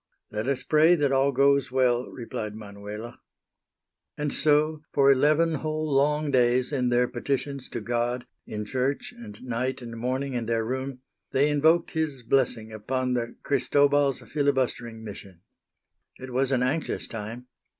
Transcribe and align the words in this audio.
"Let 0.31 0.47
us 0.47 0.63
pray 0.63 0.95
that 0.95 1.11
all 1.11 1.31
goes 1.31 1.71
well," 1.71 2.07
replied 2.09 2.55
Manuela. 2.55 3.19
And 4.17 4.33
so 4.33 4.81
for 4.91 5.11
eleven 5.11 5.53
whole 5.53 5.93
long 5.93 6.31
days, 6.31 6.73
in 6.73 6.89
their 6.89 7.07
petitions 7.07 7.69
to 7.69 7.81
God, 7.81 8.25
in 8.47 8.65
church 8.65 9.13
and 9.15 9.39
night 9.43 9.79
and 9.79 9.95
morning 9.95 10.33
in 10.33 10.47
their 10.47 10.65
room, 10.65 11.01
they 11.33 11.49
invoked 11.51 11.91
His 11.91 12.23
blessing 12.23 12.71
upon 12.71 13.13
the 13.13 13.35
Cristobal's 13.43 14.21
filibustering 14.21 15.03
mission. 15.03 15.41
It 16.17 16.33
was 16.33 16.51
an 16.51 16.63
anxious 16.63 17.07
time. 17.07 17.45